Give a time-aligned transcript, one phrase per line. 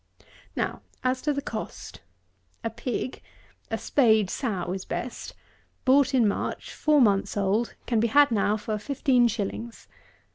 [0.55, 0.55] 155.
[0.55, 2.01] Now, as to the cost.
[2.63, 3.21] A pig
[3.69, 5.35] (a spayed sow is best)
[5.85, 9.87] bought in March four months old, can be had now for fifteen shillings.